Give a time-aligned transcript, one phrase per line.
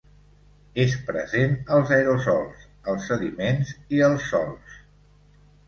[0.83, 2.65] És present als aerosols,
[2.95, 4.85] els sediments i els sòls.